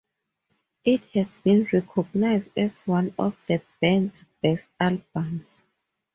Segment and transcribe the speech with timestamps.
[0.83, 5.61] It has been recognized as one of the band's best albums.